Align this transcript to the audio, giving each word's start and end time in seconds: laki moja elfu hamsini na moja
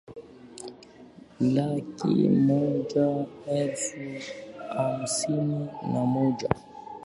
laki 1.53 2.13
moja 2.43 3.09
elfu 3.47 4.09
hamsini 4.75 5.65
na 5.93 6.05
moja 6.05 6.49